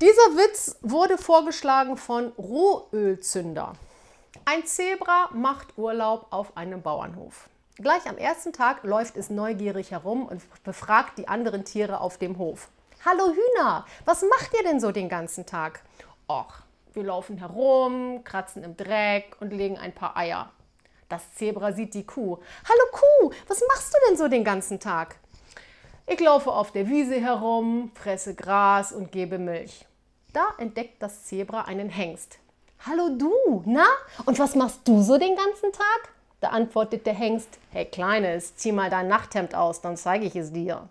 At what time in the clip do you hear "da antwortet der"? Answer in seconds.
36.40-37.14